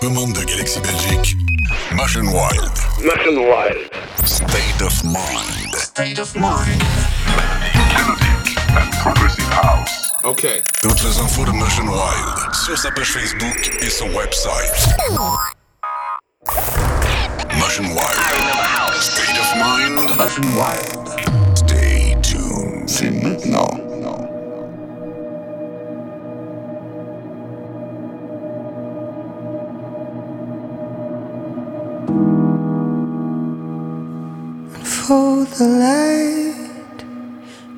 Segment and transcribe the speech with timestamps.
[0.00, 1.36] Commande de Galaxy Belgique.
[1.92, 2.72] Machine Wild.
[3.04, 3.90] Machine Wild.
[4.24, 5.74] State of Mind.
[5.74, 6.82] State of Mind.
[7.92, 10.10] Melodic and Progressive House.
[10.24, 10.62] OK.
[10.80, 14.72] Toutes les infos de Machine Wild sur sa page Facebook et son website.
[17.58, 19.00] Machine Wild.
[19.00, 20.16] State of Mind.
[20.16, 21.10] Machine Wild.
[21.54, 23.39] Stay tuned.
[35.58, 37.04] The light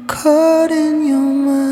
[0.06, 1.71] caught in your mind.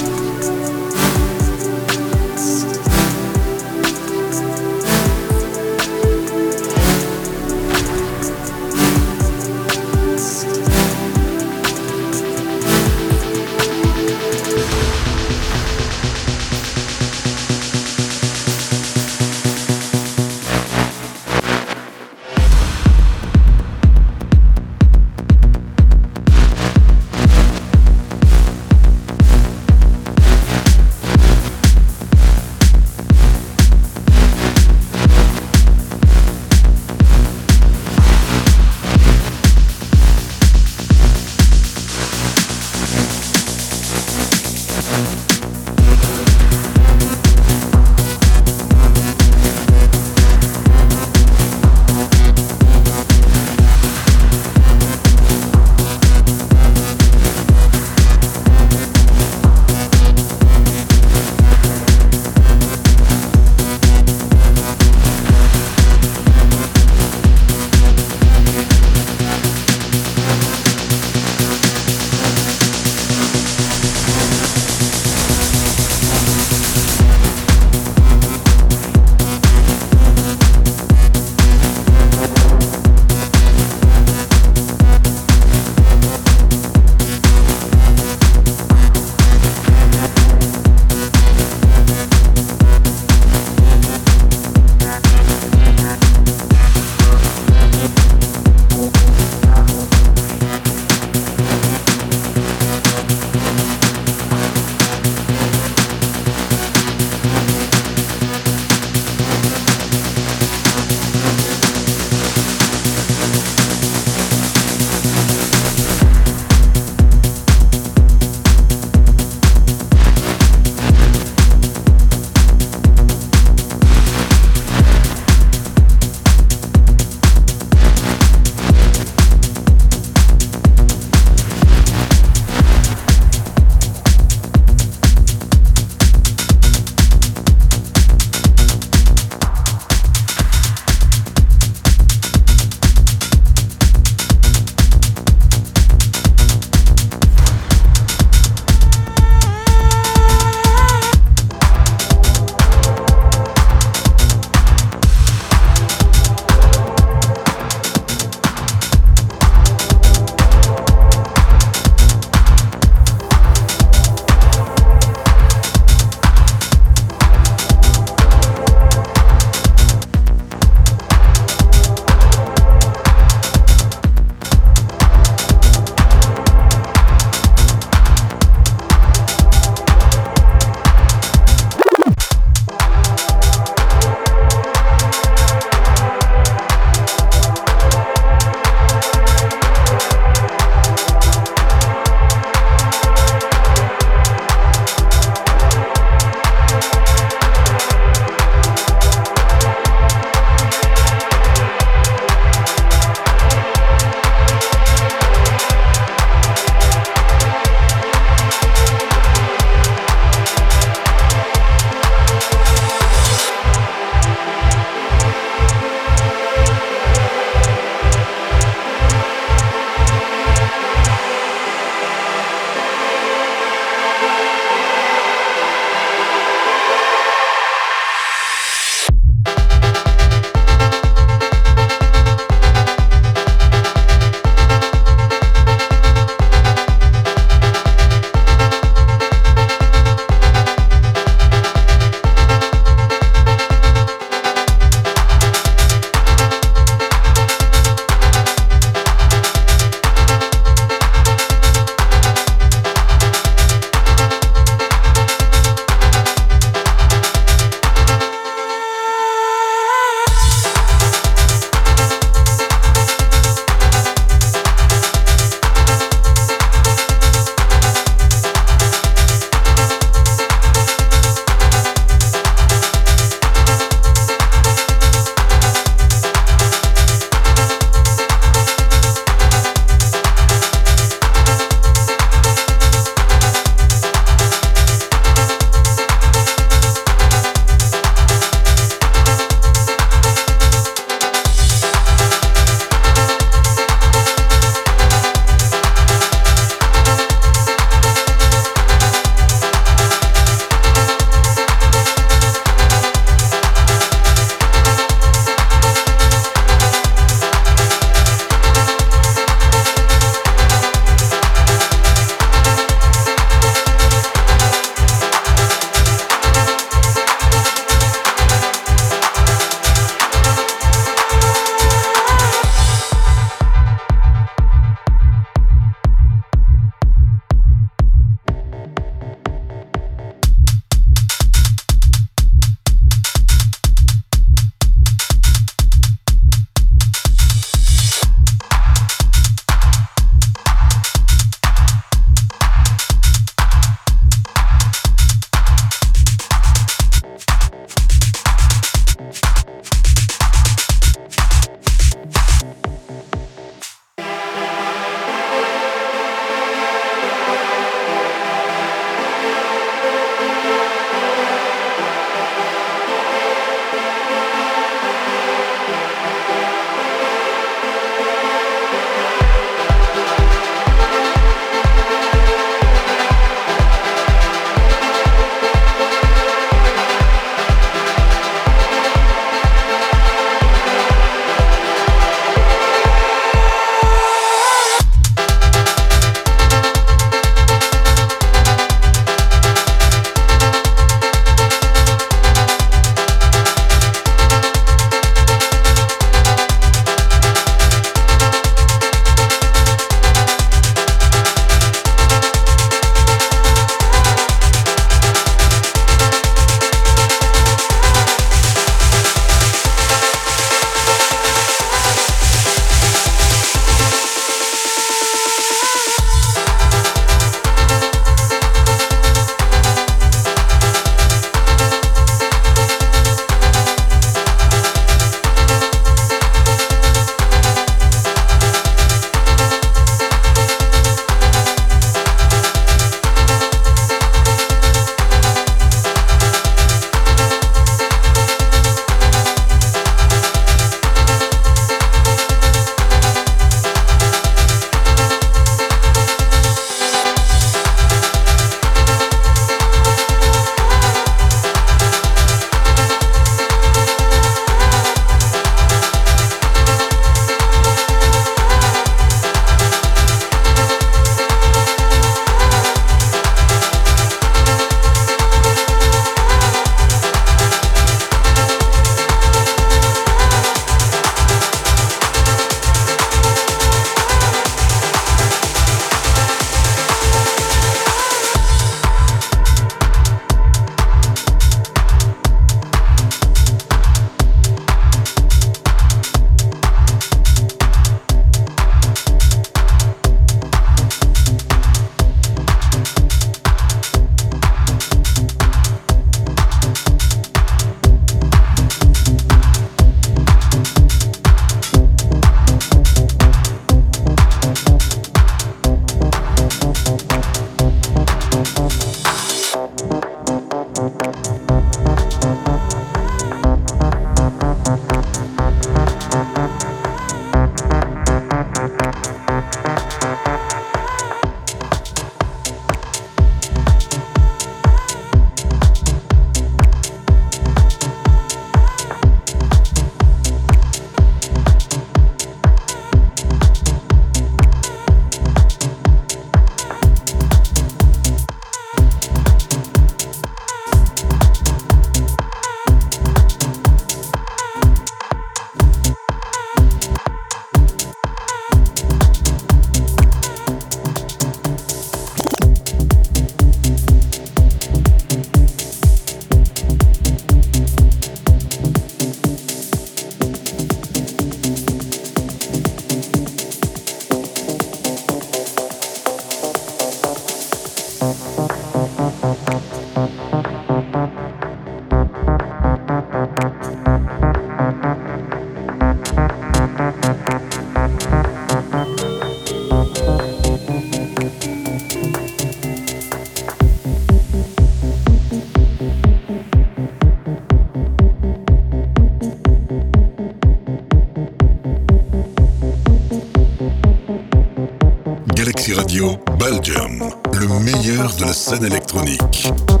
[598.79, 600.00] Électronique.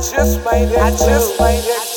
[0.00, 0.78] just made it.
[0.78, 1.89] I just made it.